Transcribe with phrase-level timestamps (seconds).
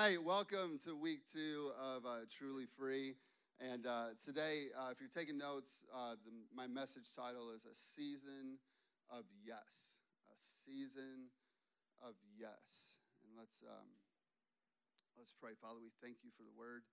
[0.00, 3.20] Hey, welcome to week two of uh, Truly Free.
[3.60, 7.76] And uh, today, uh, if you're taking notes, uh, the, my message title is A
[7.76, 8.56] Season
[9.12, 10.00] of Yes.
[10.32, 11.28] A Season
[12.00, 12.96] of Yes.
[13.28, 14.00] And let's, um,
[15.20, 15.52] let's pray.
[15.60, 16.88] Father, we thank you for the word.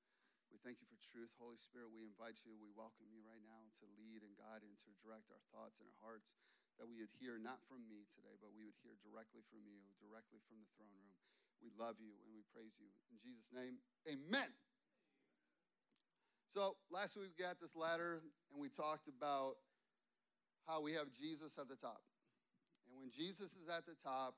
[0.51, 1.31] We thank you for truth.
[1.39, 4.75] Holy Spirit, we invite you, we welcome you right now to lead and guide and
[4.83, 6.35] to direct our thoughts and our hearts
[6.75, 9.79] that we would hear not from me today, but we would hear directly from you,
[9.95, 11.15] directly from the throne room.
[11.61, 12.87] We love you and we praise you.
[13.11, 14.49] In Jesus' name, amen.
[16.47, 19.59] So last week we got this ladder and we talked about
[20.65, 22.01] how we have Jesus at the top.
[22.87, 24.35] And when Jesus is at the top,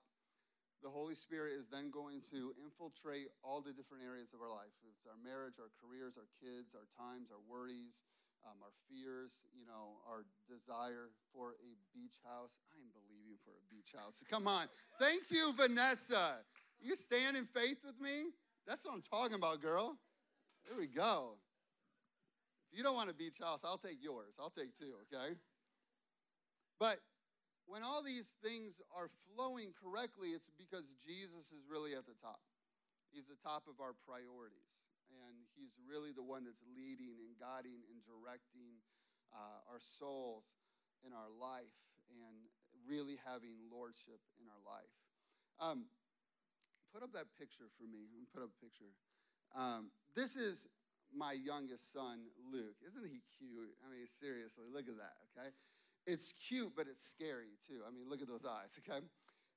[0.82, 4.72] the Holy Spirit is then going to infiltrate all the different areas of our life.
[4.88, 8.08] It's our marriage, our careers, our kids, our times, our worries,
[8.48, 12.56] um, our fears, you know, our desire for a beach house.
[12.72, 14.24] I am believing for a beach house.
[14.32, 14.72] Come on.
[15.00, 16.40] Thank you, Vanessa.
[16.82, 18.32] You stand in faith with me?
[18.66, 19.98] That's what I'm talking about, girl.
[20.68, 21.36] There we go.
[22.72, 24.38] If you don't want a beach house, I'll take yours.
[24.40, 25.34] I'll take two, okay?
[26.80, 27.02] But
[27.66, 32.40] when all these things are flowing correctly, it's because Jesus is really at the top.
[33.12, 34.86] He's the top of our priorities.
[35.10, 38.78] And he's really the one that's leading and guiding and directing
[39.34, 40.46] uh, our souls
[41.02, 41.74] in our life
[42.14, 42.46] and
[42.86, 44.94] really having lordship in our life.
[45.58, 45.90] Um,
[46.94, 48.10] put up that picture for me.
[48.34, 48.92] Put up a picture.
[49.56, 50.68] Um, this is
[51.16, 52.78] my youngest son, Luke.
[52.86, 53.74] Isn't he cute?
[53.82, 55.50] I mean, seriously, look at that, okay?
[56.06, 57.82] It's cute, but it's scary too.
[57.86, 59.02] I mean, look at those eyes, okay?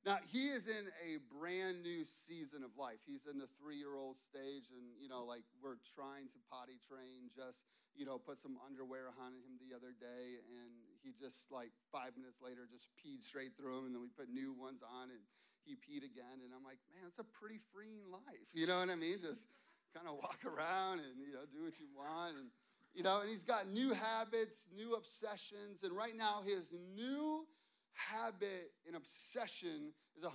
[0.03, 2.99] Now, he is in a brand new season of life.
[3.07, 6.81] He's in the three year old stage, and, you know, like we're trying to potty
[6.83, 10.75] train, just, you know, put some underwear on him the other day, and
[11.07, 14.27] he just, like, five minutes later, just peed straight through him, and then we put
[14.27, 15.23] new ones on, and
[15.65, 16.43] he peed again.
[16.45, 18.49] And I'm like, man, it's a pretty freeing life.
[18.55, 19.19] You know what I mean?
[19.21, 19.49] Just
[19.95, 22.37] kind of walk around and, you know, do what you want.
[22.37, 22.49] And,
[22.95, 25.83] you know, and he's got new habits, new obsessions.
[25.83, 27.47] And right now, his new
[27.95, 30.29] habit and obsession is 100%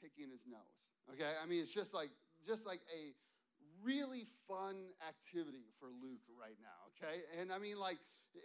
[0.00, 0.60] picking his nose.
[1.12, 1.32] Okay?
[1.42, 2.10] I mean, it's just like,
[2.46, 3.12] just like a
[3.84, 4.76] really fun
[5.06, 6.88] activity for Luke right now.
[6.96, 7.20] Okay?
[7.40, 7.98] And I mean, like,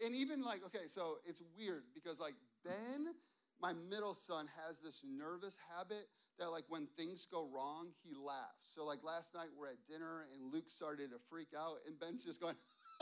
[0.06, 3.14] and even like, okay, so it's weird because like Ben
[3.62, 6.08] my middle son has this nervous habit
[6.40, 8.74] that like when things go wrong he laughs.
[8.74, 12.24] So like last night we're at dinner and luke started to freak out and ben's
[12.24, 12.56] just going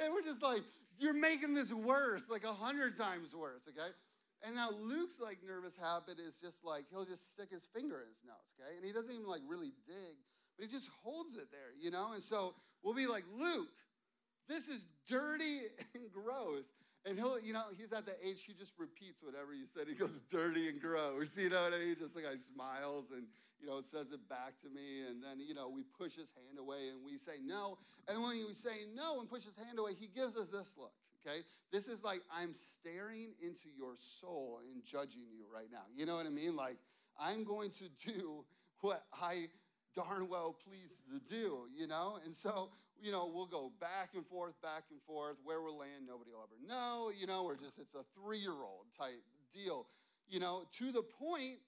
[0.00, 0.62] and we're just like
[0.98, 3.90] you're making this worse like a hundred times worse okay?
[4.44, 8.08] And now luke's like nervous habit is just like he'll just stick his finger in
[8.08, 8.76] his nose okay?
[8.76, 10.16] And he doesn't even like really dig
[10.56, 12.12] but he just holds it there you know?
[12.12, 13.68] And so we'll be like luke
[14.48, 15.60] this is dirty
[15.94, 16.70] and gross
[17.04, 19.88] and he'll, you know, he's at the age he just repeats whatever you said.
[19.88, 21.36] He goes dirty and gross.
[21.36, 21.96] You know what I mean?
[21.98, 23.26] Just like I smiles and,
[23.60, 25.02] you know, says it back to me.
[25.08, 27.78] And then, you know, we push his hand away and we say no.
[28.08, 30.92] And when we say no and push his hand away, he gives us this look.
[31.26, 31.40] Okay?
[31.72, 35.84] This is like I'm staring into your soul and judging you right now.
[35.96, 36.54] You know what I mean?
[36.54, 36.76] Like
[37.18, 38.44] I'm going to do
[38.80, 39.48] what I
[39.94, 42.18] darn well pleased to do, you know?
[42.24, 42.70] And so
[43.02, 45.36] you know, we'll go back and forth, back and forth.
[45.42, 47.10] Where we'll land, nobody will ever know.
[47.10, 49.20] You know, we're just, it's a three year old type
[49.50, 49.86] deal,
[50.28, 51.66] you know, to the point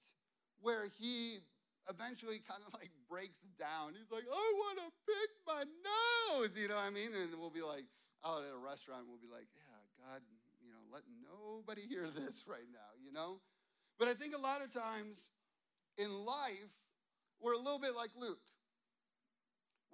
[0.62, 1.38] where he
[1.90, 3.98] eventually kind of like breaks down.
[3.98, 7.10] He's like, I want to pick my nose, you know what I mean?
[7.12, 7.84] And we'll be like,
[8.24, 10.22] out at a restaurant, we'll be like, yeah, God,
[10.62, 13.40] you know, let nobody hear this right now, you know?
[13.98, 15.28] But I think a lot of times
[15.98, 16.72] in life,
[17.42, 18.40] we're a little bit like Luke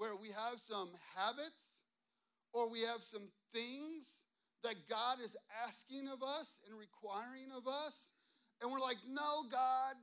[0.00, 1.84] where we have some habits
[2.56, 4.24] or we have some things
[4.64, 5.36] that God is
[5.68, 8.12] asking of us and requiring of us.
[8.62, 10.00] And we're like, no, God,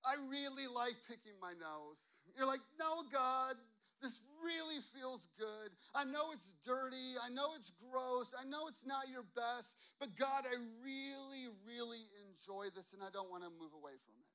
[0.00, 2.00] I really like picking my nose.
[2.36, 3.56] You're like, no, God,
[4.00, 5.76] this really feels good.
[5.94, 7.20] I know it's dirty.
[7.20, 8.32] I know it's gross.
[8.32, 9.76] I know it's not your best.
[10.00, 14.16] But God, I really, really enjoy this and I don't want to move away from
[14.24, 14.27] it.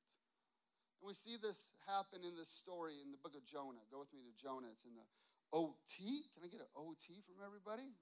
[1.04, 3.84] And we see this happen in this story in the book of Jonah.
[3.92, 4.72] Go with me to Jonah.
[4.72, 5.04] It's in the
[5.52, 6.24] OT.
[6.32, 7.92] Can I get an OT from everybody?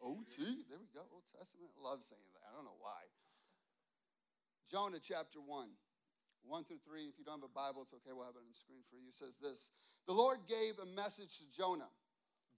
[0.00, 0.64] OT.
[0.64, 1.04] There we go.
[1.12, 1.68] Old Testament.
[1.76, 2.48] I love saying that.
[2.48, 3.12] I don't know why.
[4.64, 5.68] Jonah chapter 1.
[6.48, 7.04] 1 through 3.
[7.12, 8.16] If you don't have a Bible, it's okay.
[8.16, 9.12] We'll have it on the screen for you.
[9.12, 9.68] It says this
[10.08, 11.92] The Lord gave a message to Jonah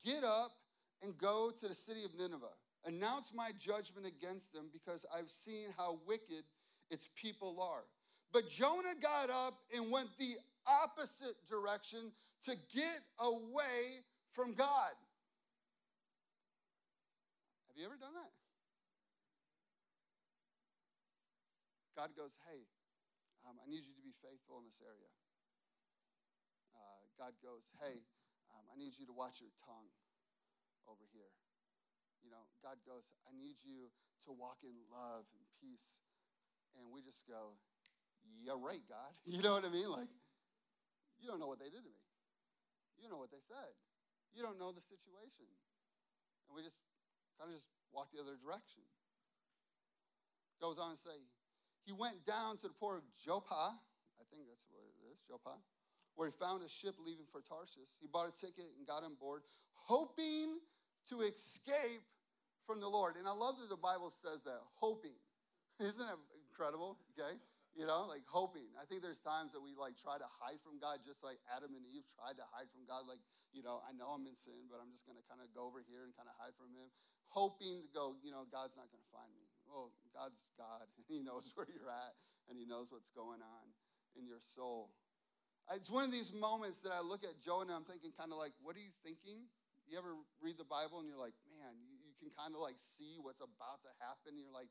[0.06, 0.55] Get up
[1.02, 2.55] and go to the city of Nineveh.
[2.87, 6.46] Announce my judgment against them because I've seen how wicked
[6.87, 7.82] its people are.
[8.32, 10.36] But Jonah got up and went the
[10.66, 12.12] opposite direction
[12.44, 14.94] to get away from God.
[17.69, 18.30] Have you ever done that?
[21.96, 22.62] God goes, Hey,
[23.48, 25.08] um, I need you to be faithful in this area.
[26.76, 28.04] Uh, God goes, hey,
[28.52, 29.88] um, I need you to watch your tongue
[30.84, 31.32] over here.
[32.20, 33.88] You know, God goes, I need you
[34.28, 36.04] to walk in love and peace.
[36.76, 37.56] And we just go,
[38.42, 39.12] yeah, right, God.
[39.28, 39.90] You know what I mean?
[39.90, 40.08] Like,
[41.20, 42.06] you don't know what they did to me.
[42.98, 43.72] You know what they said.
[44.34, 45.46] You don't know the situation.
[46.48, 46.78] And we just
[47.38, 48.82] kind of just walk the other direction.
[50.60, 51.14] Goes on to say,
[51.86, 53.78] he went down to the port of Joppa.
[54.19, 55.56] I think that's what it is, Joppa,
[56.19, 57.94] where he found a ship leaving for Tarshish.
[58.02, 59.42] He bought a ticket and got on board,
[59.72, 60.58] hoping
[61.08, 62.02] to escape
[62.66, 63.16] from the Lord.
[63.16, 65.16] And I love that the Bible says that, hoping.
[65.81, 66.19] Isn't that
[66.50, 66.98] incredible?
[67.14, 67.38] Okay.
[67.78, 68.66] You know, like hoping.
[68.75, 71.78] I think there's times that we like try to hide from God, just like Adam
[71.78, 73.06] and Eve tried to hide from God.
[73.06, 73.22] Like,
[73.54, 75.70] you know, I know I'm in sin, but I'm just going to kind of go
[75.70, 76.90] over here and kind of hide from Him,
[77.30, 79.46] hoping to go, you know, God's not going to find me.
[79.70, 82.19] Well, God's God, and He knows where you're at,
[82.50, 83.64] and He knows what's going on
[84.19, 84.90] in your soul.
[85.70, 88.42] It's one of these moments that I look at Jonah, and I'm thinking kind of
[88.42, 89.46] like, what are you thinking?
[89.86, 92.76] You ever read the Bible and you're like, man, you, you can kind of like
[92.76, 94.36] see what's about to happen.
[94.36, 94.69] You're like,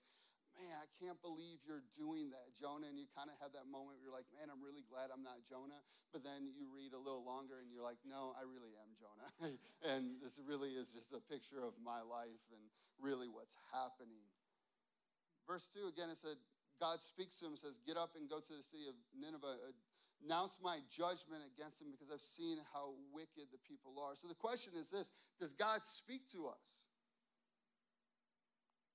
[0.57, 2.89] man, I can't believe you're doing that, Jonah.
[2.89, 5.21] And you kind of have that moment where you're like, man, I'm really glad I'm
[5.21, 5.79] not Jonah.
[6.09, 9.29] But then you read a little longer and you're like, no, I really am Jonah.
[9.93, 12.63] and this really is just a picture of my life and
[12.97, 14.25] really what's happening.
[15.45, 16.41] Verse 2 again, it said,
[16.79, 19.73] God speaks to him says, Get up and go to the city of Nineveh.
[20.25, 24.17] Announce my judgment against them because I've seen how wicked the people are.
[24.17, 26.85] So the question is this Does God speak to us?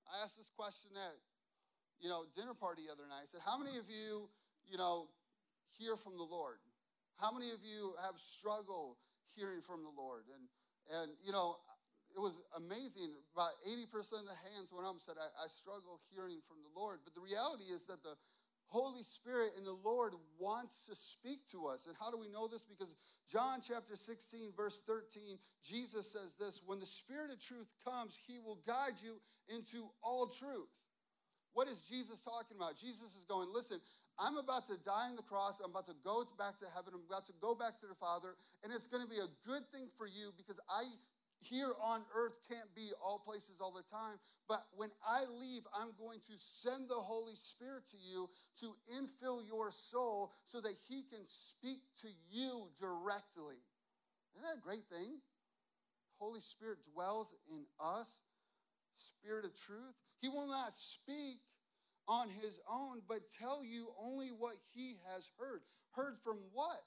[0.06, 1.14] I asked this question at
[2.02, 3.24] you know, dinner party the other night.
[3.24, 4.28] I said, How many of you,
[4.66, 5.06] you know,
[5.78, 6.58] hear from the Lord?
[7.16, 8.98] How many of you have struggled
[9.38, 10.26] hearing from the Lord?
[10.34, 10.44] And
[10.90, 11.62] and you know,
[12.14, 13.14] it was amazing.
[13.32, 16.72] About 80% of the hands went up and said, I, I struggle hearing from the
[16.74, 17.00] Lord.
[17.04, 18.18] But the reality is that the
[18.66, 21.86] Holy Spirit and the Lord wants to speak to us.
[21.86, 22.64] And how do we know this?
[22.64, 22.96] Because
[23.30, 28.38] John chapter 16, verse 13, Jesus says this When the Spirit of truth comes, he
[28.38, 30.68] will guide you into all truth.
[31.54, 32.76] What is Jesus talking about?
[32.76, 33.78] Jesus is going, listen,
[34.18, 35.60] I'm about to die on the cross.
[35.60, 36.92] I'm about to go back to heaven.
[36.94, 38.34] I'm about to go back to the Father.
[38.64, 40.84] And it's going to be a good thing for you because I
[41.42, 44.18] here on earth can't be all places all the time.
[44.48, 49.40] But when I leave, I'm going to send the Holy Spirit to you to infill
[49.46, 53.58] your soul so that He can speak to you directly.
[54.34, 55.18] Isn't that a great thing?
[56.18, 58.22] Holy Spirit dwells in us,
[58.92, 59.96] Spirit of truth.
[60.22, 61.40] He will not speak
[62.08, 65.60] on his own, but tell you only what he has heard.
[65.90, 66.80] Heard from what?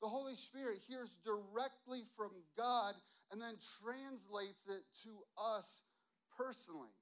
[0.00, 2.94] The Holy Spirit hears directly from God
[3.30, 5.82] and then translates it to us
[6.38, 6.94] personally.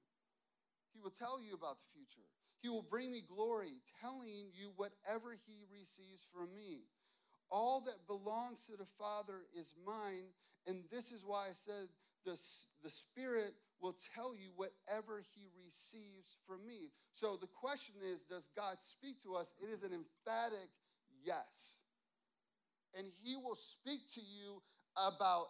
[0.93, 2.27] He will tell you about the future.
[2.61, 6.81] He will bring me glory, telling you whatever he receives from me.
[7.49, 10.25] All that belongs to the Father is mine,
[10.67, 11.87] and this is why I said
[12.25, 12.39] the,
[12.83, 16.91] the Spirit will tell you whatever he receives from me.
[17.13, 19.53] So the question is Does God speak to us?
[19.61, 20.69] It is an emphatic
[21.25, 21.81] yes.
[22.97, 24.61] And he will speak to you
[24.95, 25.47] about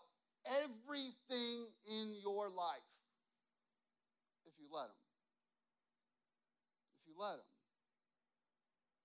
[0.63, 2.91] everything in your life
[4.45, 5.01] if you let him.
[7.01, 7.49] If you let him.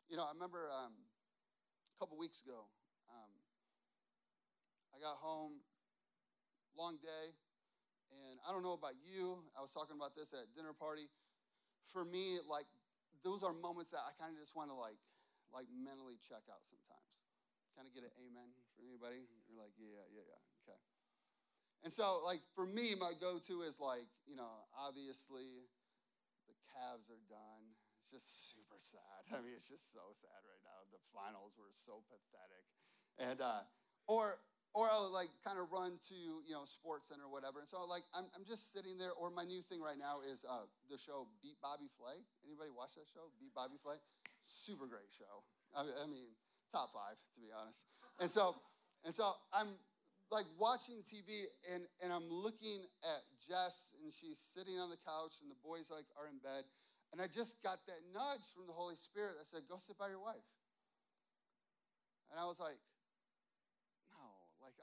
[0.08, 2.68] You know, I remember um, a couple weeks ago,
[3.10, 3.32] um,
[4.94, 5.52] I got home,
[6.78, 7.32] long day,
[8.10, 11.08] and I don't know about you, I was talking about this at dinner party.
[11.90, 12.66] For me, like
[13.22, 14.98] those are moments that I kind of just want to like
[15.54, 17.10] like mentally check out sometimes.
[17.74, 19.28] Kind of get an amen from anybody?
[19.48, 20.80] You're like, yeah, yeah, yeah, okay.
[21.84, 25.68] And so, like for me, my go-to is like, you know, obviously
[26.48, 27.62] the Cavs are done.
[28.00, 29.28] It's just super sad.
[29.34, 30.88] I mean, it's just so sad right now.
[30.88, 32.64] The finals were so pathetic,
[33.20, 33.64] and uh,
[34.08, 34.40] or
[34.76, 36.14] or I'll like kind of run to
[36.44, 37.64] you know Sports Center or whatever.
[37.64, 39.16] And so like I'm, I'm just sitting there.
[39.16, 42.20] Or my new thing right now is uh, the show Beat Bobby Flay.
[42.44, 43.32] Anybody watch that show?
[43.40, 43.96] Beat Bobby Flay.
[44.44, 45.48] Super great show.
[45.72, 46.28] I, mean,
[46.68, 47.88] top five to be honest.
[48.20, 48.52] And so
[49.08, 49.80] and so I'm
[50.28, 55.40] like watching TV and and I'm looking at Jess and she's sitting on the couch
[55.40, 56.68] and the boys like are in bed.
[57.16, 59.40] And I just got that nudge from the Holy Spirit.
[59.40, 60.44] I said, "Go sit by your wife."
[62.28, 62.76] And I was like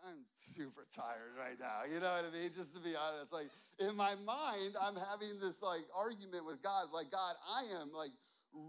[0.08, 1.88] I'm super tired right now.
[1.88, 2.52] You know what I mean?
[2.54, 3.48] Just to be honest, like
[3.80, 6.88] in my mind, I'm having this like argument with God.
[6.94, 8.12] Like, God, I am like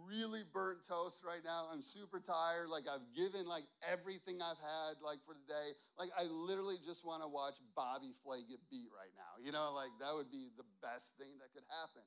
[0.09, 1.69] really burnt toast right now.
[1.73, 2.69] I'm super tired.
[2.71, 5.77] Like I've given like everything I've had like for the day.
[5.99, 9.37] Like I literally just want to watch Bobby Flay get beat right now.
[9.45, 12.07] You know, like that would be the best thing that could happen.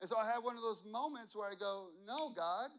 [0.00, 2.70] And so I have one of those moments where I go, No, God,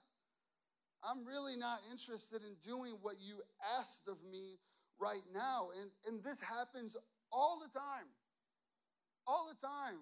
[1.03, 3.41] I'm really not interested in doing what you
[3.77, 4.57] asked of me
[5.01, 5.69] right now.
[5.81, 6.95] And, and this happens
[7.31, 8.07] all the time.
[9.25, 9.97] All the time.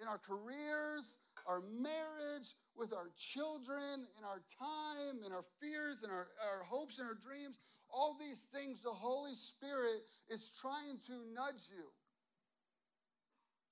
[0.00, 6.10] In our careers, our marriage, with our children, in our time, in our fears, in
[6.10, 7.60] our, our hopes and our dreams.
[7.92, 10.00] All these things, the Holy Spirit
[10.32, 11.92] is trying to nudge you.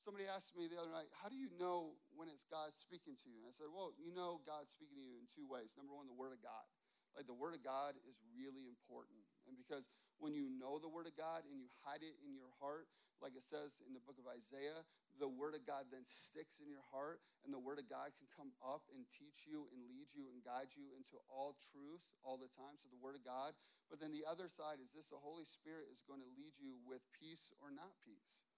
[0.04, 3.26] Somebody asked me the other night, How do you know when it's God speaking to
[3.28, 3.40] you?
[3.40, 5.76] And I said, Well, you know God's speaking to you in two ways.
[5.76, 6.68] Number one, the Word of God.
[7.16, 9.20] Like the Word of God is really important.
[9.48, 9.88] And because
[10.20, 12.86] when you know the Word of God and you hide it in your heart,
[13.20, 14.84] like it says in the book of Isaiah,
[15.16, 18.28] the Word of God then sticks in your heart, and the Word of God can
[18.32, 22.40] come up and teach you and lead you and guide you into all truth all
[22.40, 22.80] the time.
[22.80, 23.52] So, the Word of God.
[23.92, 26.78] But then the other side is this the Holy Spirit is going to lead you
[26.86, 28.48] with peace or not peace.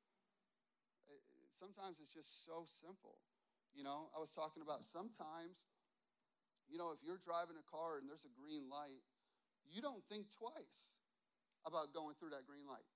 [1.10, 1.18] Eh,
[1.50, 3.18] sometimes it's just so simple.
[3.72, 5.56] You know, I was talking about sometimes,
[6.68, 9.02] you know, if you're driving a car and there's a green light,
[9.66, 11.01] you don't think twice
[11.66, 12.86] about going through that green light.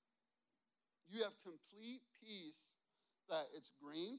[1.08, 2.74] You have complete peace
[3.28, 4.18] that it's green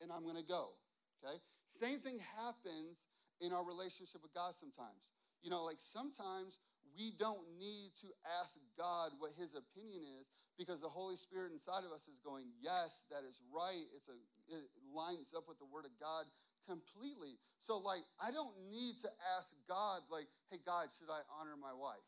[0.00, 0.72] and I'm going to go.
[1.20, 1.36] Okay?
[1.66, 3.08] Same thing happens
[3.40, 5.12] in our relationship with God sometimes.
[5.42, 6.58] You know, like sometimes
[6.96, 8.08] we don't need to
[8.42, 10.26] ask God what his opinion is
[10.58, 13.86] because the Holy Spirit inside of us is going, "Yes, that is right.
[13.94, 14.18] It's a
[14.50, 16.26] it lines up with the word of God
[16.66, 21.56] completely." So like I don't need to ask God like, "Hey God, should I honor
[21.56, 22.02] my wife?"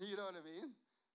[0.08, 0.72] You know what I mean?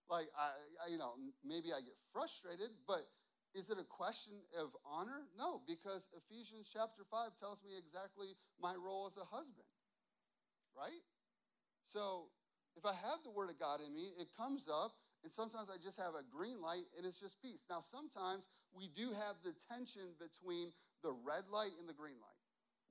[0.10, 0.54] Like, I,
[0.86, 3.10] I, you know, maybe I get frustrated, but
[3.58, 5.26] is it a question of honor?
[5.34, 9.66] No, because Ephesians chapter 5 tells me exactly my role as a husband,
[10.78, 11.02] right?
[11.84, 12.30] So
[12.78, 15.82] if I have the Word of God in me, it comes up, and sometimes I
[15.82, 17.66] just have a green light and it's just peace.
[17.66, 20.70] Now, sometimes we do have the tension between
[21.02, 22.35] the red light and the green light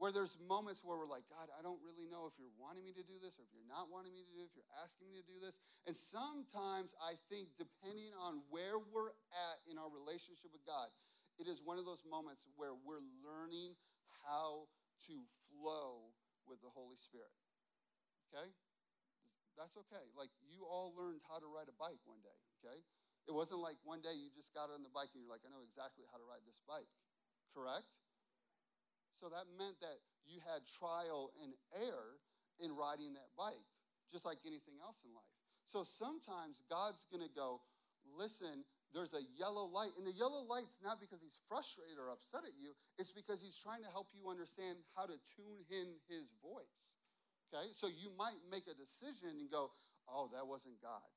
[0.04, 2.92] where there's moments where we're like, God, I don't really know if you're wanting me
[2.92, 5.08] to do this or if you're not wanting me to do it, if you're asking
[5.08, 5.64] me to do this.
[5.88, 10.92] And sometimes I think, depending on where we're at in our relationship with God,
[11.40, 13.80] it is one of those moments where we're learning
[14.28, 14.68] how
[15.08, 16.12] to flow
[16.44, 17.32] with the Holy Spirit.
[18.28, 18.52] Okay?
[19.56, 20.04] That's okay.
[20.12, 22.76] Like, you all learned how to ride a bike one day, okay?
[23.24, 25.48] It wasn't like one day you just got on the bike and you're like, I
[25.48, 26.92] know exactly how to ride this bike.
[27.56, 27.88] Correct?
[29.14, 32.18] So that meant that you had trial and error
[32.58, 33.66] in riding that bike,
[34.10, 35.34] just like anything else in life.
[35.66, 37.62] So sometimes God's going to go,
[38.04, 39.90] listen, there's a yellow light.
[39.98, 43.58] And the yellow light's not because he's frustrated or upset at you, it's because he's
[43.58, 46.94] trying to help you understand how to tune in his voice.
[47.50, 47.74] Okay?
[47.74, 49.74] So you might make a decision and go,
[50.06, 51.10] oh, that wasn't God.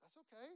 [0.00, 0.50] That's okay.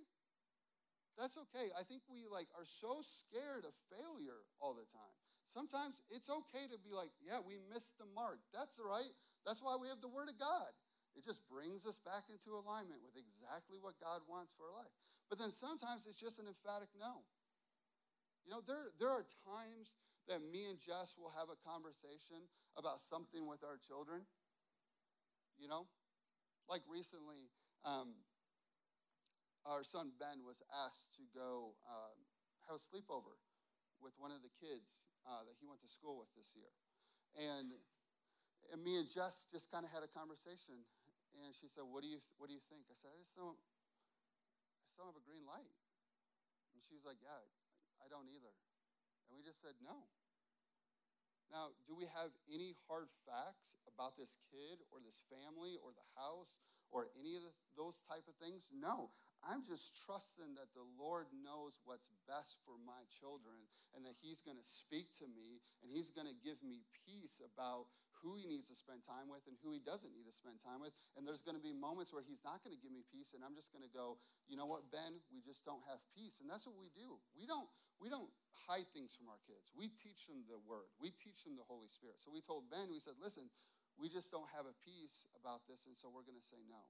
[1.18, 1.68] That's okay.
[1.76, 5.20] I think we like are so scared of failure all the time.
[5.50, 8.38] Sometimes it's okay to be like, yeah, we missed the mark.
[8.54, 9.10] That's all right.
[9.42, 10.70] That's why we have the Word of God.
[11.18, 14.94] It just brings us back into alignment with exactly what God wants for our life.
[15.26, 17.26] But then sometimes it's just an emphatic no.
[18.46, 19.98] You know, there, there are times
[20.30, 22.46] that me and Jess will have a conversation
[22.78, 24.22] about something with our children.
[25.58, 25.90] You know,
[26.70, 27.50] like recently,
[27.82, 28.22] um,
[29.66, 32.14] our son Ben was asked to go um,
[32.70, 33.34] have a sleepover
[34.00, 36.72] with one of the kids uh, that he went to school with this year.
[37.36, 37.76] And,
[38.72, 40.82] and me and Jess just kind of had a conversation.
[41.44, 42.88] And she said, what do, you, what do you think?
[42.90, 45.70] I said, I just don't, I just don't have a green light.
[46.74, 47.44] And she was like, Yeah,
[48.00, 48.54] I don't either.
[49.28, 50.08] And we just said, No.
[51.52, 56.06] Now, do we have any hard facts about this kid or this family or the
[56.14, 56.62] house
[56.94, 58.70] or any of the, those type of things?
[58.70, 59.10] No.
[59.40, 63.56] I'm just trusting that the Lord knows what's best for my children
[63.96, 67.40] and that He's going to speak to me and He's going to give me peace
[67.40, 67.88] about
[68.20, 70.84] who He needs to spend time with and who He doesn't need to spend time
[70.84, 70.92] with.
[71.16, 73.40] And there's going to be moments where He's not going to give me peace and
[73.40, 76.44] I'm just going to go, you know what, Ben, we just don't have peace.
[76.44, 77.16] And that's what we do.
[77.32, 78.28] We don't, we don't
[78.68, 79.72] hide things from our kids.
[79.72, 82.20] We teach them the Word, we teach them the Holy Spirit.
[82.20, 83.48] So we told Ben, we said, listen,
[83.96, 86.80] we just don't have a peace about this, and so we're going to say no.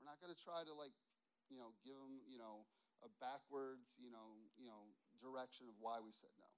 [0.00, 0.96] We're not going to try to like
[1.50, 2.64] you know, give them, you know,
[3.02, 6.48] a backwards, you know, you know, direction of why we said no.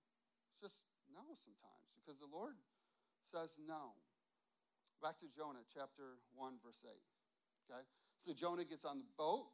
[0.52, 2.54] It's just no sometimes because the Lord
[3.24, 3.98] says no.
[5.02, 6.94] Back to Jonah, chapter 1, verse 8.
[7.66, 7.82] Okay?
[8.22, 9.50] So Jonah gets on the boat,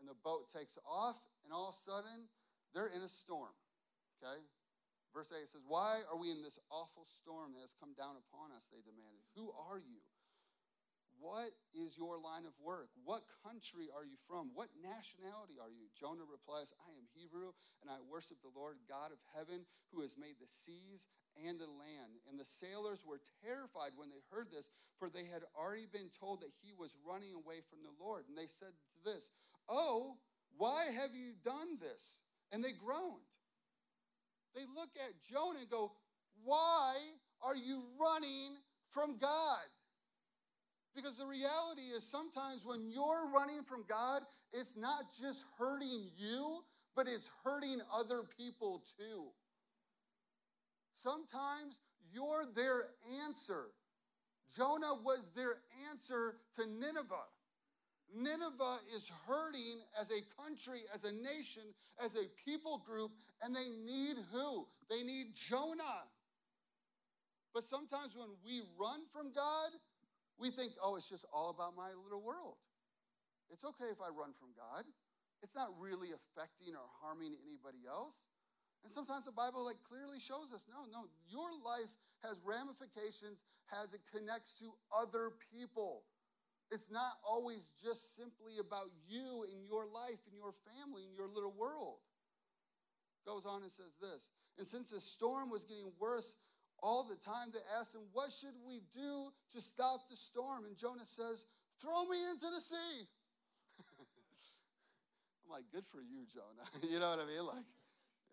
[0.00, 2.32] and the boat takes off, and all of a sudden,
[2.72, 3.52] they're in a storm.
[4.16, 4.40] Okay?
[5.12, 8.56] Verse 8 says, Why are we in this awful storm that has come down upon
[8.56, 8.72] us?
[8.72, 9.20] They demanded.
[9.36, 10.00] Who are you?
[11.24, 12.92] What is your line of work?
[13.00, 14.52] What country are you from?
[14.52, 15.88] What nationality are you?
[15.96, 20.20] Jonah replies, I am Hebrew, and I worship the Lord God of heaven, who has
[20.20, 21.08] made the seas
[21.40, 22.20] and the land.
[22.28, 24.68] And the sailors were terrified when they heard this,
[25.00, 28.28] for they had already been told that he was running away from the Lord.
[28.28, 29.32] And they said to this,
[29.64, 30.20] Oh,
[30.60, 32.20] why have you done this?
[32.52, 33.24] And they groaned.
[34.52, 35.96] They look at Jonah and go,
[36.44, 37.00] Why
[37.40, 38.60] are you running
[38.92, 39.64] from God?
[40.94, 44.22] Because the reality is sometimes when you're running from God,
[44.52, 46.60] it's not just hurting you,
[46.94, 49.24] but it's hurting other people too.
[50.92, 51.80] Sometimes
[52.12, 52.86] you're their
[53.26, 53.66] answer.
[54.56, 55.56] Jonah was their
[55.90, 57.28] answer to Nineveh.
[58.14, 61.62] Nineveh is hurting as a country, as a nation,
[62.04, 63.10] as a people group,
[63.42, 64.66] and they need who?
[64.88, 66.04] They need Jonah.
[67.52, 69.70] But sometimes when we run from God,
[70.38, 72.56] we think, oh, it's just all about my little world.
[73.50, 74.84] It's okay if I run from God.
[75.42, 78.26] It's not really affecting or harming anybody else.
[78.82, 81.92] And sometimes the Bible like clearly shows us, no, no, your life
[82.24, 83.44] has ramifications
[83.82, 86.04] as it connects to other people.
[86.70, 91.28] It's not always just simply about you and your life and your family and your
[91.28, 92.00] little world.
[93.26, 94.30] Goes on and says this.
[94.58, 96.36] And since the storm was getting worse
[96.84, 97.48] all the time.
[97.48, 100.68] They asked him, What should we do to stop the storm?
[100.68, 101.48] And Jonah says,
[101.80, 103.08] Throw me into the sea.
[105.40, 106.68] I'm like, Good for you, Jonah.
[106.92, 107.48] you know what I mean?
[107.48, 107.64] Like,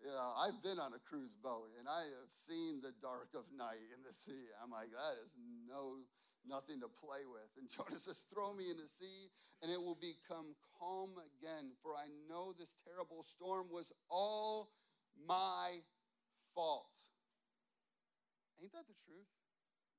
[0.04, 3.48] you know, I've been on a cruise boat and I have seen the dark of
[3.56, 4.52] night in the sea.
[4.60, 5.32] I'm like, that is
[5.64, 6.04] no
[6.44, 7.48] nothing to play with.
[7.56, 9.32] And Jonah says, Throw me in the sea,
[9.62, 11.72] and it will become calm again.
[11.82, 14.68] For I know this terrible storm was all
[15.26, 15.80] my
[16.54, 16.92] fault.
[18.62, 19.26] Ain't that the truth?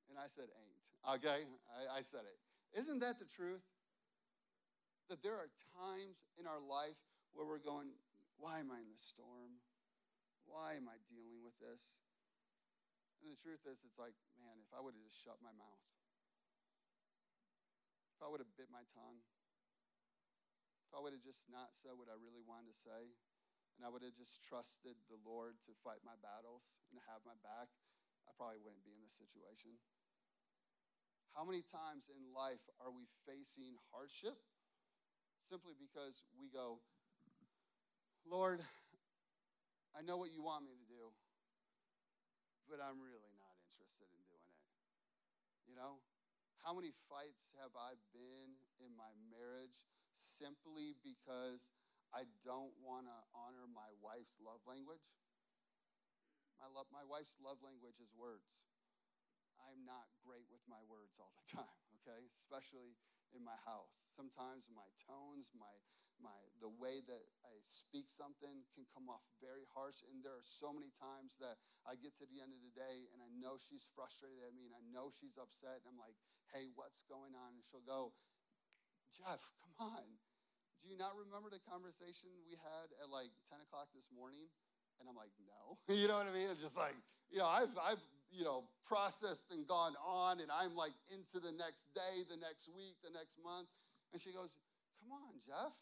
[0.08, 0.82] And I said, Ain't.
[1.20, 1.44] Okay?
[1.68, 2.40] I, I said it.
[2.72, 3.62] Isn't that the truth?
[5.12, 6.96] That there are times in our life
[7.36, 7.92] where we're going,
[8.40, 9.60] Why am I in this storm?
[10.48, 12.00] Why am I dealing with this?
[13.20, 15.84] And the truth is, it's like, man, if I would have just shut my mouth,
[18.12, 19.24] if I would have bit my tongue,
[20.84, 23.16] if I would have just not said what I really wanted to say,
[23.80, 27.34] and I would have just trusted the Lord to fight my battles and have my
[27.40, 27.72] back,
[28.24, 29.76] I probably wouldn't be in this situation.
[31.34, 34.38] How many times in life are we facing hardship
[35.42, 36.78] simply because we go,
[38.22, 38.62] Lord,
[39.92, 41.10] I know what you want me to do,
[42.70, 44.66] but I'm really not interested in doing it.
[45.68, 46.00] You know?
[46.64, 49.84] How many fights have I been in my marriage
[50.16, 51.68] simply because
[52.08, 55.04] I don't want to honor my wife's love language?
[56.64, 58.64] My, love, my wife's love language is words.
[59.68, 62.24] I'm not great with my words all the time, okay?
[62.24, 62.96] Especially
[63.36, 64.08] in my house.
[64.16, 65.76] Sometimes my tones, my,
[66.16, 66.32] my,
[66.64, 70.00] the way that I speak something can come off very harsh.
[70.08, 73.12] And there are so many times that I get to the end of the day
[73.12, 75.84] and I know she's frustrated at me and I know she's upset.
[75.84, 76.16] And I'm like,
[76.48, 77.60] hey, what's going on?
[77.60, 78.16] And she'll go,
[79.12, 80.16] Jeff, come on.
[80.80, 84.48] Do you not remember the conversation we had at like 10 o'clock this morning?
[85.04, 85.76] And I'm like, no.
[85.92, 86.48] you know what I mean?
[86.48, 86.96] It's just like,
[87.28, 88.00] you know, I've, I've,
[88.32, 92.72] you know, processed and gone on, and I'm like into the next day, the next
[92.72, 93.68] week, the next month.
[94.16, 94.56] And she goes,
[94.96, 95.76] come on, Jeff.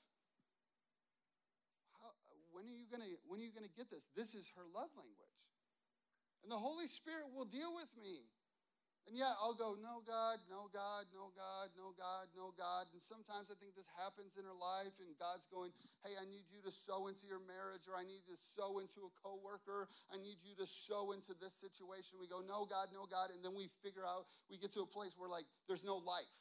[2.03, 2.11] How,
[2.51, 4.11] when are you gonna when are you gonna get this?
[4.19, 5.39] This is her love language.
[6.43, 8.27] And the Holy Spirit will deal with me.
[9.11, 12.87] And yet I'll go, no, God, no, God, no, God, no, God, no, God.
[12.95, 15.75] And sometimes I think this happens in her life, and God's going,
[16.07, 19.03] hey, I need you to sow into your marriage, or I need to sow into
[19.11, 19.91] a coworker.
[20.15, 22.23] I need you to sow into this situation.
[22.23, 23.35] We go, no, God, no, God.
[23.35, 26.39] And then we figure out, we get to a place where, like, there's no life,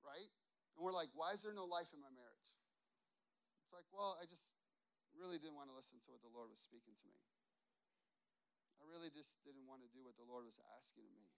[0.00, 0.32] right?
[0.74, 2.48] And we're like, why is there no life in my marriage?
[3.68, 4.48] It's like, well, I just
[5.20, 7.20] really didn't want to listen to what the Lord was speaking to me.
[8.80, 11.30] I really just didn't want to do what the Lord was asking of me.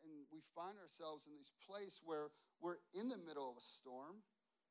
[0.00, 4.24] And we find ourselves in this place where we're in the middle of a storm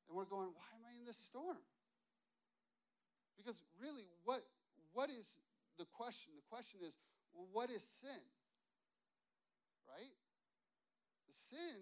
[0.08, 1.62] and we're going, why am I in this storm?
[3.38, 4.42] Because really, what,
[4.94, 5.38] what is
[5.78, 6.34] the question?
[6.36, 6.98] The question is,
[7.32, 8.24] what is sin?
[9.88, 10.18] Right?
[11.30, 11.78] The sin,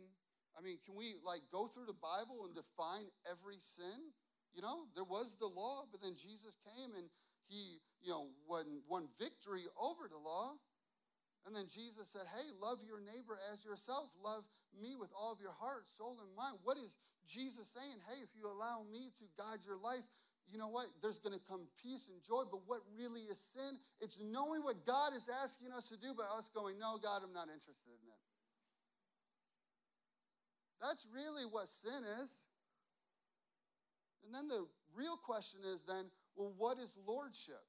[0.58, 4.14] I mean, can we like go through the Bible and define every sin?
[4.54, 7.08] You know, there was the law, but then Jesus came and
[7.48, 10.56] he, you know, won, won victory over the law.
[11.46, 14.12] And then Jesus said, Hey, love your neighbor as yourself.
[14.24, 14.44] Love
[14.76, 16.60] me with all of your heart, soul, and mind.
[16.64, 18.04] What is Jesus saying?
[18.08, 20.04] Hey, if you allow me to guide your life,
[20.52, 20.88] you know what?
[21.02, 22.44] There's going to come peace and joy.
[22.52, 23.80] But what really is sin?
[24.00, 27.34] It's knowing what God is asking us to do, but us going, No, God, I'm
[27.34, 28.22] not interested in it.
[30.84, 32.40] That's really what sin is.
[34.26, 36.06] And then the real question is then,
[36.38, 37.64] well, what is lordship?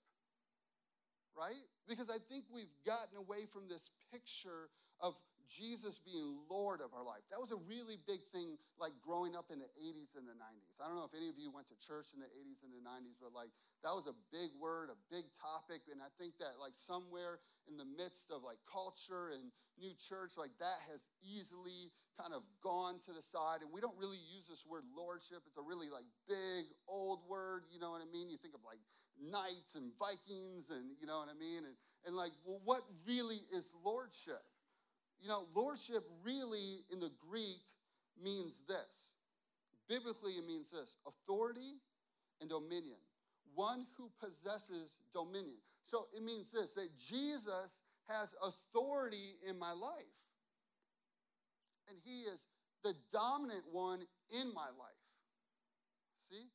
[1.36, 1.64] Right?
[1.88, 4.68] Because I think we've gotten away from this picture
[5.00, 5.14] of
[5.48, 7.24] Jesus being Lord of our life.
[7.32, 10.76] That was a really big thing, like growing up in the 80s and the 90s.
[10.78, 12.84] I don't know if any of you went to church in the 80s and the
[12.84, 13.50] 90s, but like
[13.82, 15.88] that was a big word, a big topic.
[15.88, 20.36] And I think that, like, somewhere in the midst of like culture and new church,
[20.36, 23.62] like that has easily kind of gone to the side.
[23.62, 25.44] And we don't really use this word lordship.
[25.46, 28.30] It's a really like big old word, you know what I mean?
[28.30, 28.80] You think of like
[29.20, 31.66] knights and Vikings, and you know what I mean?
[31.66, 34.42] And, and like, well, what really is lordship?
[35.20, 37.62] You know, lordship really in the Greek
[38.22, 39.12] means this.
[39.88, 41.74] Biblically, it means this authority
[42.40, 42.98] and dominion.
[43.54, 45.58] One who possesses dominion.
[45.84, 50.04] So it means this that Jesus has authority in my life.
[51.88, 52.46] And he is
[52.84, 54.00] the dominant one
[54.30, 55.04] in my life.
[56.18, 56.46] See?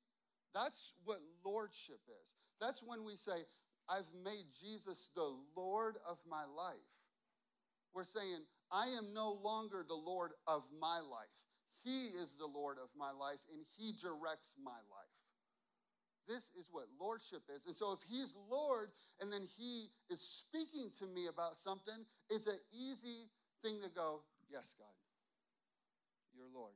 [0.53, 2.35] That's what lordship is.
[2.61, 3.45] That's when we say,
[3.89, 6.75] I've made Jesus the Lord of my life.
[7.93, 8.41] We're saying,
[8.73, 11.29] I am no longer the Lord of my life.
[11.83, 15.13] He is the Lord of my life, and He directs my life.
[16.27, 17.65] This is what lordship is.
[17.65, 18.89] And so, if He's Lord
[19.21, 23.27] and then He is speaking to me about something, it's an easy
[23.61, 24.87] thing to go, Yes, God,
[26.35, 26.73] you're Lord.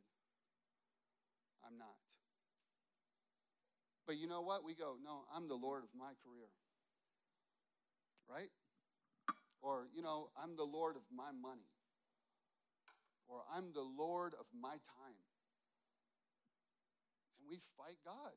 [1.66, 1.88] I'm not.
[4.06, 4.64] But you know what?
[4.64, 6.52] We go, No, I'm the Lord of my career.
[8.30, 8.52] Right?
[9.62, 11.68] Or, you know, I'm the Lord of my money.
[13.28, 15.20] Or I'm the Lord of my time.
[17.40, 18.36] And we fight God.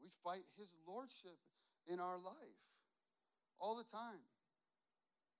[0.00, 1.36] We fight His Lordship
[1.88, 2.60] in our life
[3.60, 4.24] all the time.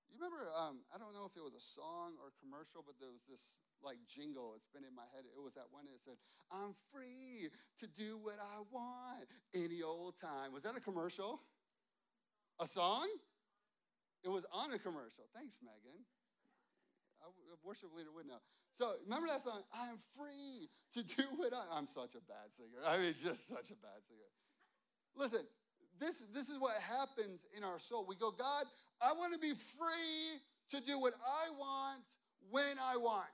[0.09, 2.97] You remember, um, I don't know if it was a song or a commercial, but
[3.01, 4.55] there was this like jingle.
[4.57, 5.29] It's been in my head.
[5.29, 6.17] It was that one that said,
[6.49, 10.53] I'm free to do what I want any old time.
[10.53, 11.41] Was that a commercial?
[12.61, 13.09] A song?
[14.25, 15.29] It was on a commercial.
[15.35, 16.01] Thanks, Megan.
[17.65, 18.41] Worship leader would know.
[18.75, 19.63] So remember that song?
[19.73, 21.63] I am free to do what I.
[21.77, 22.81] I'm such a bad singer.
[22.87, 24.31] I mean, just such a bad singer.
[25.17, 25.47] Listen,
[25.99, 28.05] this this is what happens in our soul.
[28.07, 28.65] We go, God,
[29.01, 30.41] I want to be free
[30.71, 32.03] to do what I want
[32.51, 33.25] when I want.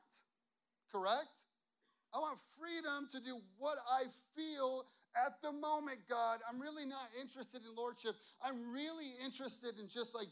[0.93, 1.43] Correct?
[2.15, 4.05] I want freedom to do what I
[4.37, 4.85] feel
[5.17, 6.41] at the moment, God.
[6.49, 8.15] I'm really not interested in lordship.
[8.45, 10.29] I'm really interested in just like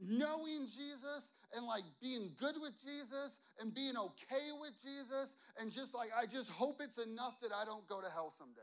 [0.00, 5.94] knowing Jesus and like being good with Jesus and being okay with Jesus and just
[5.94, 8.60] like I just hope it's enough that I don't go to hell someday.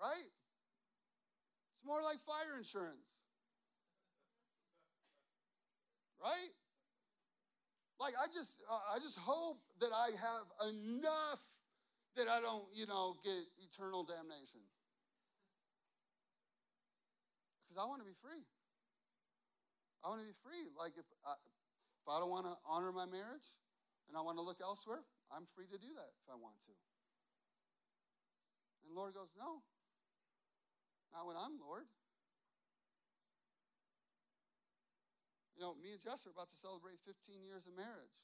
[0.00, 0.30] Right?
[1.74, 3.06] It's more like fire insurance.
[6.20, 6.50] Right?
[8.00, 11.40] Like I just uh, I just hope that I have enough
[12.16, 14.60] that I don't, you know, get eternal damnation.
[17.64, 18.44] Because I want to be free.
[20.02, 20.66] I want to be free.
[20.74, 23.46] Like if I, if I don't want to honor my marriage
[24.10, 26.74] and I want to look elsewhere, I'm free to do that if I want to.
[28.86, 29.62] And Lord goes, No,
[31.14, 31.86] not when I'm Lord.
[35.54, 38.18] You know, me and Jess are about to celebrate 15 years of marriage.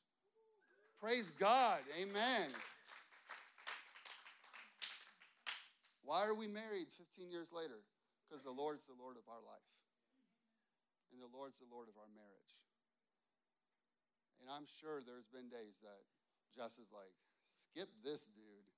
[0.99, 1.79] Praise God.
[1.95, 2.51] Amen.
[6.03, 7.87] Why are we married 15 years later?
[8.27, 9.78] Because the Lord's the Lord of our life
[11.13, 12.53] and the Lord's the Lord of our marriage.
[14.41, 16.03] And I'm sure there's been days that
[16.55, 17.13] Jess is like,
[17.51, 18.71] skip this dude.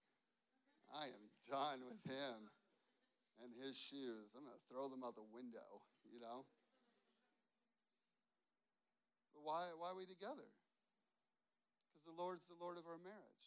[0.90, 2.50] I am done with him
[3.38, 4.34] and his shoes.
[4.34, 6.48] I'm going to throw them out the window, you know?
[9.30, 10.50] But why, why are we together?
[11.88, 13.46] Because the Lord's the Lord of our marriage,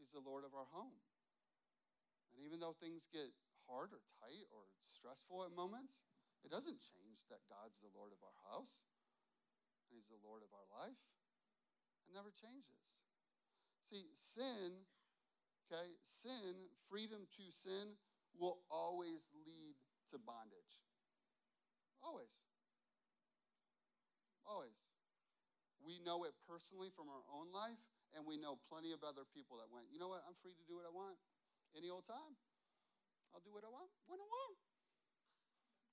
[0.00, 0.96] He's the Lord of our home.
[2.32, 3.28] And even though things get
[3.68, 6.08] hard or tight or stressful at moments,
[6.44, 8.80] it doesn't change that God's the Lord of our house
[9.86, 11.00] and He's the Lord of our life.
[12.08, 13.02] It never changes.
[13.86, 14.86] See, sin,
[15.66, 17.98] okay, sin, freedom to sin,
[18.38, 19.74] will always lead
[20.14, 20.82] to bondage.
[22.02, 22.42] Always.
[24.46, 24.78] Always.
[25.82, 27.80] We know it personally from our own life,
[28.14, 30.64] and we know plenty of other people that went, you know what, I'm free to
[30.66, 31.18] do what I want
[31.74, 32.34] any old time.
[33.30, 34.69] I'll do what I want when I want.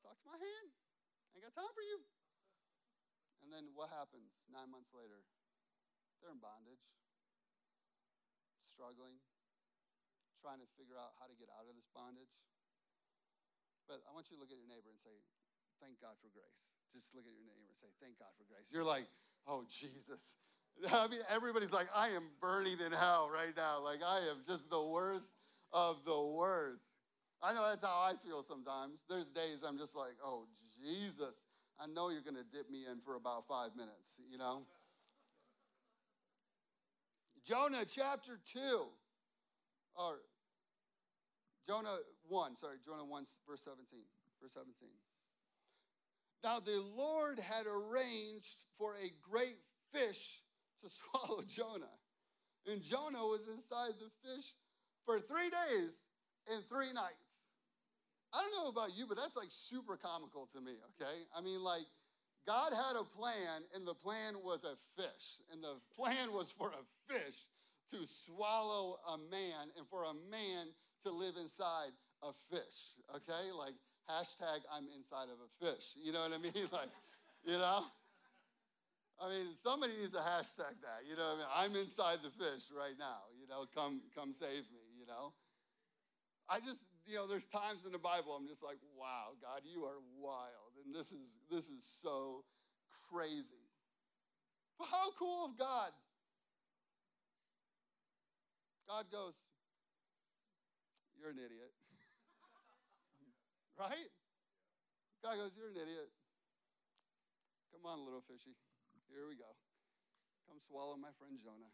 [0.07, 0.71] Talk to my hand.
[1.35, 1.99] Ain't got time for you.
[3.43, 5.19] And then what happens nine months later?
[6.23, 6.79] They're in bondage,
[8.63, 9.19] struggling,
[10.39, 12.31] trying to figure out how to get out of this bondage.
[13.83, 15.19] But I want you to look at your neighbor and say,
[15.83, 16.71] Thank God for grace.
[16.95, 18.71] Just look at your neighbor and say, Thank God for grace.
[18.71, 19.11] You're like,
[19.43, 20.39] Oh, Jesus.
[20.87, 23.83] I mean, everybody's like, I am burning in hell right now.
[23.83, 25.35] Like, I am just the worst
[25.75, 26.96] of the worst.
[27.41, 29.03] I know that's how I feel sometimes.
[29.07, 30.45] There's days I'm just like, oh,
[30.81, 31.45] Jesus,
[31.79, 34.61] I know you're going to dip me in for about five minutes, you know?
[37.45, 38.59] Jonah chapter 2,
[39.95, 40.19] or
[41.65, 41.97] Jonah
[42.27, 43.99] 1, sorry, Jonah 1, verse 17.
[44.41, 44.73] Verse 17.
[46.43, 49.57] Now the Lord had arranged for a great
[49.93, 50.41] fish
[50.81, 51.85] to swallow Jonah.
[52.69, 54.53] And Jonah was inside the fish
[55.05, 56.05] for three days
[56.53, 57.26] and three nights.
[58.33, 61.17] I don't know about you, but that's like super comical to me, okay?
[61.35, 61.85] I mean, like,
[62.45, 65.43] God had a plan, and the plan was a fish.
[65.51, 67.47] And the plan was for a fish
[67.91, 70.67] to swallow a man and for a man
[71.03, 71.91] to live inside
[72.23, 73.51] a fish, okay?
[73.51, 73.75] Like,
[74.09, 75.95] hashtag I'm inside of a fish.
[76.01, 76.67] You know what I mean?
[76.71, 76.91] Like,
[77.45, 77.83] you know?
[79.19, 81.01] I mean, somebody needs to hashtag that.
[81.09, 83.25] You know, I mean, I'm inside the fish right now.
[83.39, 84.83] You know, come come save me.
[84.99, 85.33] You know,
[86.49, 89.83] I just you know, there's times in the Bible I'm just like, wow, God, you
[89.85, 92.43] are wild, and this is this is so
[93.09, 93.63] crazy.
[94.77, 95.89] But how cool of God?
[98.87, 99.43] God goes,
[101.19, 101.71] you're an idiot,
[103.79, 104.11] right?
[105.23, 106.11] God goes, you're an idiot.
[107.71, 108.55] Come on, little fishy.
[109.11, 109.51] Here we go.
[110.47, 111.71] Come swallow my friend Jonah.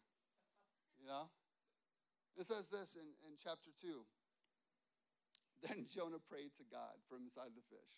[0.97, 1.29] You know?
[2.37, 4.01] It says this in, in chapter 2.
[5.63, 7.95] Then Jonah prayed to God from inside the fish.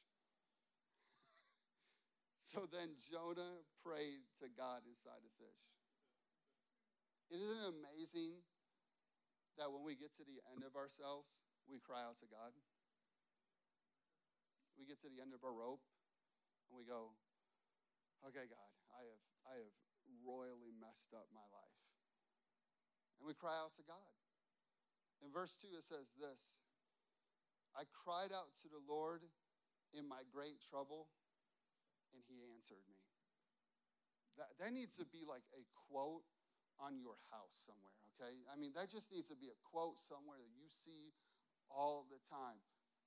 [2.54, 5.62] so then Jonah prayed to God inside the fish.
[7.34, 8.38] Isn't it amazing
[9.58, 11.26] that when we get to the end of ourselves,
[11.66, 12.54] we cry out to God?
[14.78, 15.82] We get to the end of our rope
[16.70, 17.18] and we go,
[18.30, 19.74] okay, God, I have, I have
[20.22, 21.82] royally messed up my life.
[23.18, 24.14] And we cry out to God.
[25.24, 26.65] In verse 2, it says this
[27.76, 29.28] I cried out to the Lord
[29.92, 31.12] in my great trouble,
[32.16, 32.96] and he answered me.
[34.40, 36.24] That, that needs to be like a quote
[36.80, 38.36] on your house somewhere, okay?
[38.52, 41.16] I mean, that just needs to be a quote somewhere that you see
[41.72, 42.60] all the time.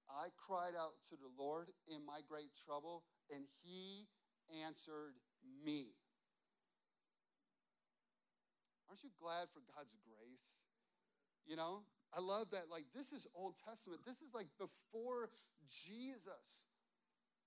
[0.09, 4.09] I cried out to the Lord in my great trouble, and he
[4.64, 5.20] answered
[5.64, 5.92] me.
[8.88, 10.57] Aren't you glad for God's grace?
[11.44, 11.85] You know,
[12.16, 12.71] I love that.
[12.71, 14.01] Like, this is Old Testament.
[14.07, 15.31] This is like before
[15.66, 16.66] Jesus.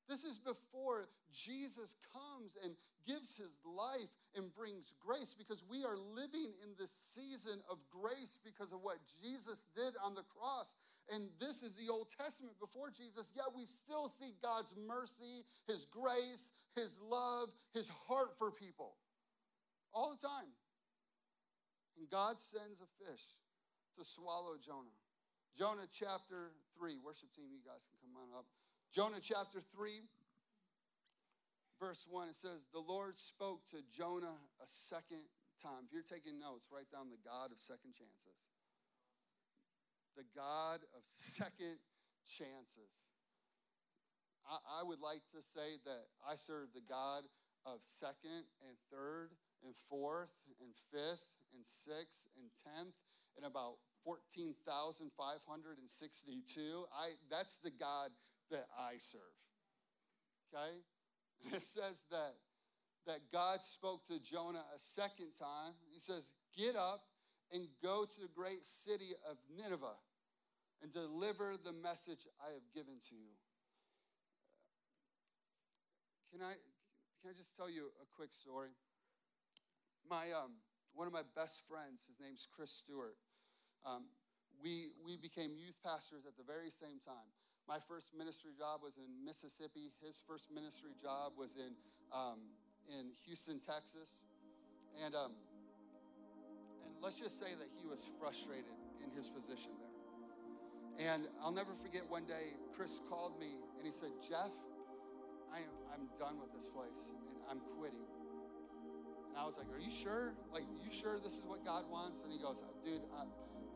[0.08, 2.74] This is before Jesus comes and
[3.08, 8.40] gives his life and brings grace because we are living in this season of grace
[8.44, 10.76] because of what Jesus did on the cross.
[11.14, 15.86] And this is the Old Testament before Jesus, yet we still see God's mercy, his
[15.86, 18.96] grace, his love, his heart for people
[19.94, 20.52] all the time.
[21.98, 23.36] And God sends a fish
[23.98, 24.96] to swallow Jonah.
[25.58, 26.98] Jonah chapter 3.
[27.04, 28.46] Worship team, you guys can come on up.
[28.92, 30.04] Jonah chapter 3,
[31.80, 35.24] verse 1, it says, The Lord spoke to Jonah a second
[35.64, 35.88] time.
[35.88, 38.36] If you're taking notes, write down the God of second chances.
[40.18, 41.80] The God of second
[42.28, 43.08] chances.
[44.44, 47.24] I, I would like to say that I serve the God
[47.66, 49.32] of second and third
[49.64, 52.96] and fourth and fifth and sixth and tenth
[53.38, 56.86] and about 14,562.
[56.94, 58.12] I, that's the God
[58.50, 59.22] that I serve.
[60.54, 60.84] Okay?
[61.56, 62.36] It says that,
[63.08, 65.74] that God spoke to Jonah a second time.
[65.92, 67.04] He says, Get up
[67.52, 69.98] and go to the great city of Nineveh
[70.84, 73.34] and deliver the message I have given to you.
[76.32, 76.54] Can I,
[77.22, 78.70] can I just tell you a quick story?
[80.10, 80.54] My, um,
[80.94, 83.16] one of my best friends, his name's Chris Stewart.
[83.86, 84.06] Um,
[84.62, 87.30] we, we became youth pastors at the very same time.
[87.68, 89.94] My first ministry job was in Mississippi.
[90.04, 91.74] His first ministry job was in,
[92.14, 92.40] um,
[92.90, 94.22] in Houston, Texas.
[95.04, 95.32] And, um,
[96.84, 101.12] and let's just say that he was frustrated in his position there.
[101.14, 104.52] And I'll never forget one day, Chris called me and he said, Jeff,
[105.54, 108.06] I am, I'm done with this place and I'm quitting.
[109.32, 110.34] And I was like, Are you sure?
[110.54, 112.22] Like, you sure this is what God wants?
[112.22, 113.02] And he goes, Dude,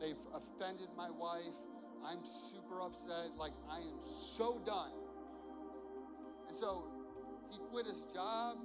[0.00, 1.56] they've offended my wife.
[2.04, 3.32] I'm super upset.
[3.36, 4.92] Like, I am so done.
[6.48, 6.84] And so
[7.50, 8.58] he quit his job.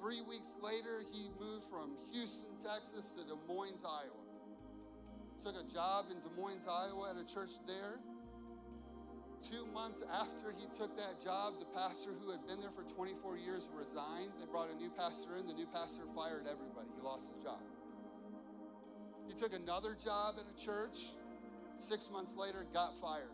[0.00, 4.14] Three weeks later, he moved from Houston, Texas to Des Moines, Iowa.
[5.42, 7.98] Took a job in Des Moines, Iowa at a church there.
[9.40, 13.38] Two months after he took that job, the pastor who had been there for 24
[13.38, 14.32] years resigned.
[14.40, 15.46] They brought a new pastor in.
[15.46, 16.88] The new pastor fired everybody.
[16.96, 17.60] He lost his job.
[19.28, 21.14] He took another job at a church.
[21.76, 23.30] Six months later, got fired.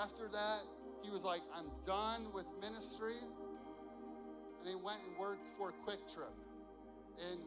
[0.00, 0.60] After that,
[1.02, 3.16] he was like, I'm done with ministry.
[4.60, 6.32] And he went and worked for QuikTrip
[7.30, 7.38] in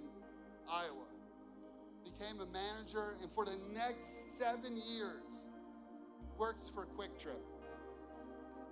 [0.69, 1.07] Iowa.
[2.03, 5.49] Became a manager, and for the next seven years,
[6.41, 7.37] works for QuikTrip.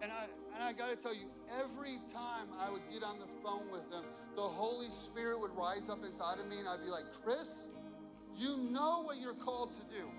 [0.01, 1.29] And I, and I got to tell you,
[1.61, 4.03] every time I would get on the phone with them,
[4.35, 7.69] the Holy Spirit would rise up inside of me, and I'd be like, Chris,
[8.35, 10.09] you know what you're called to do.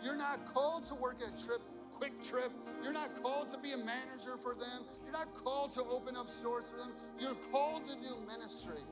[0.00, 1.60] You're not called to work at Trip
[1.98, 2.52] QuikTrip.
[2.84, 4.86] You're not called to be a manager for them.
[5.02, 6.92] You're not called to open up stores for them.
[7.18, 8.82] You're called to do ministry.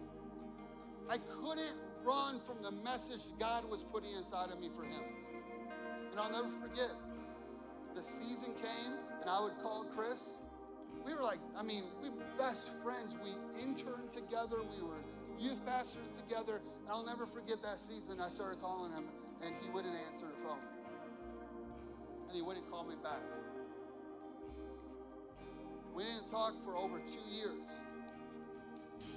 [1.08, 5.02] I couldn't run from the message God was putting inside of me for him.
[6.10, 6.90] And I'll never forget,
[7.94, 10.40] the season came and I would call Chris.
[11.04, 13.16] We were like, I mean, we best friends.
[13.22, 13.30] We
[13.62, 14.58] interned together.
[14.62, 15.00] We were
[15.38, 16.56] youth pastors together.
[16.56, 18.20] And I'll never forget that season.
[18.20, 19.04] I started calling him
[19.44, 20.58] and he wouldn't answer the phone.
[22.28, 23.20] And he wouldn't call me back.
[25.94, 27.80] We didn't talk for over two years.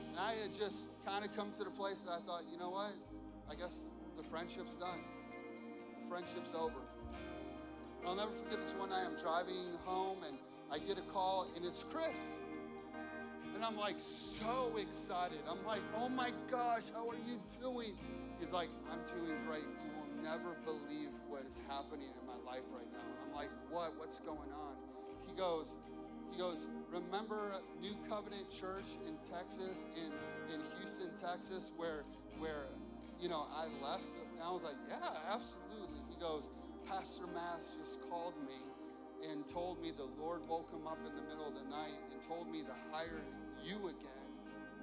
[0.10, 2.70] And I had just kind of come to the place that I thought, you know
[2.70, 2.94] what?
[3.50, 3.86] I guess
[4.18, 5.00] the friendship's done.
[6.02, 6.82] The friendship's over.
[8.06, 9.04] I'll never forget this one night.
[9.06, 10.38] I'm driving home and
[10.72, 12.40] I get a call, and it's Chris.
[13.54, 15.40] And I'm like so excited.
[15.50, 17.94] I'm like, oh my gosh, how are you doing?
[18.40, 19.68] He's like, I'm doing great.
[19.84, 23.06] You will never believe what is happening in my life right now.
[23.26, 23.94] I'm like, what?
[23.98, 24.76] What's going on?
[25.28, 25.78] He goes,
[26.32, 27.38] he goes, remember
[27.82, 30.12] New Covenant Church in Texas, in,
[30.54, 32.04] in Houston, Texas, where
[32.40, 32.66] where
[33.20, 34.08] you know I left?
[34.34, 36.00] And I was like, yeah, absolutely.
[36.10, 36.50] He goes,
[36.88, 41.22] Pastor Mass just called me and told me the Lord woke him up in the
[41.22, 43.22] middle of the night and told me to hire
[43.64, 44.28] you again,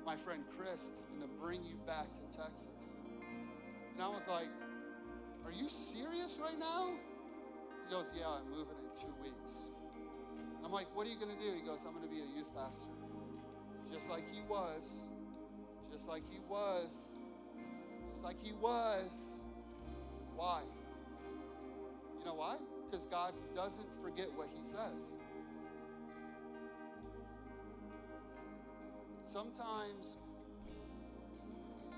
[0.07, 2.69] my friend Chris, and to bring you back to Texas.
[3.95, 4.49] And I was like,
[5.45, 6.93] Are you serious right now?
[7.87, 9.71] He goes, Yeah, I'm moving in two weeks.
[10.65, 11.53] I'm like, What are you going to do?
[11.55, 12.91] He goes, I'm going to be a youth pastor.
[13.93, 15.09] Just like he was.
[15.91, 17.15] Just like he was.
[18.13, 19.43] Just like he was.
[20.37, 20.63] Why?
[22.29, 22.57] Know why?
[22.85, 25.17] Because God doesn't forget what He says.
[29.23, 30.19] Sometimes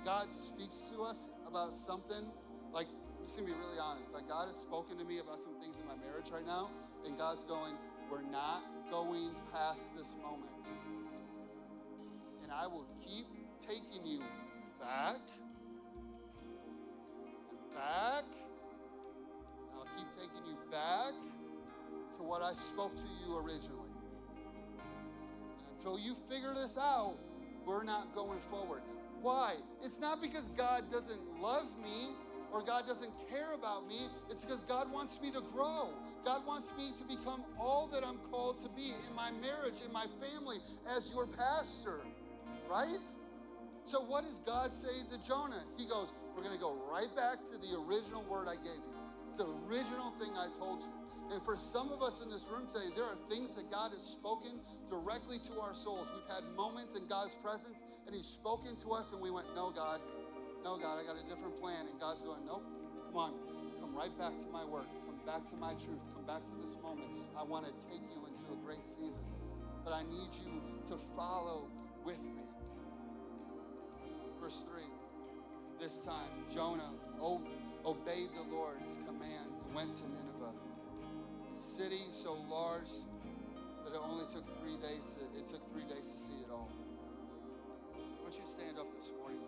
[0.04, 2.30] God speaks to us about something,
[2.72, 2.86] like,
[3.18, 4.14] I'm just gonna be really honest.
[4.14, 6.70] Like, God has spoken to me about some things in my marriage right now,
[7.04, 7.74] and God's going,
[8.08, 10.72] We're not going past this moment.
[12.44, 13.26] And I will keep
[13.58, 14.22] taking you
[14.78, 15.18] back
[17.50, 18.39] and back
[20.32, 21.12] taking you back
[22.16, 23.90] to what I spoke to you originally.
[25.58, 27.16] And until you figure this out,
[27.66, 28.82] we're not going forward.
[29.22, 29.54] Why?
[29.82, 32.14] It's not because God doesn't love me
[32.52, 34.08] or God doesn't care about me.
[34.30, 35.90] It's because God wants me to grow.
[36.24, 39.92] God wants me to become all that I'm called to be in my marriage, in
[39.92, 40.58] my family,
[40.96, 42.00] as your pastor,
[42.70, 42.98] right?
[43.84, 45.62] So, what does God say to Jonah?
[45.76, 48.99] He goes, We're going to go right back to the original word I gave you
[49.40, 50.92] the original thing I told you.
[51.32, 54.04] And for some of us in this room today, there are things that God has
[54.04, 56.12] spoken directly to our souls.
[56.12, 59.70] We've had moments in God's presence, and He's spoken to us, and we went, No,
[59.70, 60.00] God,
[60.62, 61.86] no, God, I got a different plan.
[61.88, 62.66] And God's going, Nope,
[63.06, 63.32] come on,
[63.80, 66.76] come right back to my work, come back to my truth, come back to this
[66.82, 67.08] moment.
[67.38, 69.22] I want to take you into a great season,
[69.84, 71.70] but I need you to follow
[72.04, 72.42] with me.
[74.42, 74.82] Verse 3
[75.80, 77.40] This time, Jonah, oh,
[77.84, 80.52] obeyed the Lord's command and went to Nineveh,
[81.52, 82.90] a city so large
[83.84, 85.16] that it only took three days.
[85.16, 86.68] To, it took three days to see it all.
[87.94, 89.38] Why don't you stand up this morning?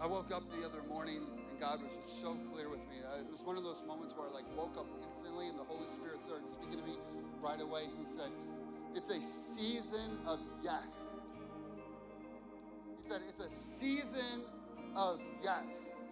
[0.00, 2.96] I woke up the other morning and God was just so clear with me.
[3.20, 5.86] It was one of those moments where I like woke up instantly and the Holy
[5.86, 6.96] Spirit started speaking to me
[7.40, 7.82] right away.
[8.02, 8.30] He said,
[8.94, 11.20] it's a season of yes.
[12.98, 14.42] He said, It's a season
[14.94, 16.04] of yes.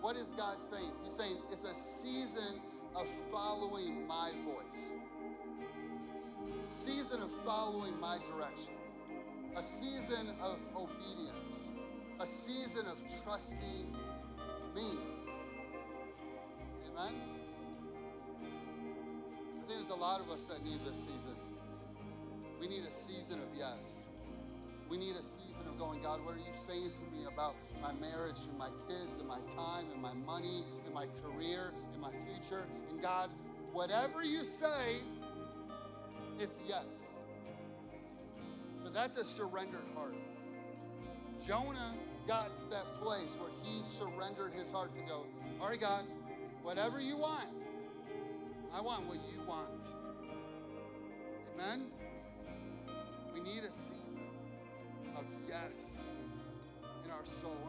[0.00, 0.92] What is God saying?
[1.04, 2.60] He's saying it's a season
[2.96, 4.92] of following my voice,
[6.66, 8.74] season of following my direction,
[9.56, 11.70] a season of obedience,
[12.18, 13.94] a season of trusting
[14.74, 14.98] me.
[16.96, 17.29] Amen
[19.90, 21.32] a lot of us that need this season.
[22.60, 24.06] We need a season of yes.
[24.88, 27.92] We need a season of going, God, what are you saying to me about my
[27.94, 32.10] marriage and my kids and my time and my money and my career and my
[32.10, 32.64] future?
[32.90, 33.30] And God,
[33.72, 34.98] whatever you say,
[36.38, 37.14] it's yes.
[38.82, 40.14] But that's a surrendered heart.
[41.46, 41.94] Jonah
[42.26, 45.24] got to that place where he surrendered his heart to go,
[45.60, 46.04] All right, God,
[46.62, 47.48] whatever you want,
[48.74, 49.94] I want what you want.
[51.54, 51.86] Amen?
[53.34, 54.22] We need a season
[55.16, 56.04] of yes
[57.04, 57.68] in our soul.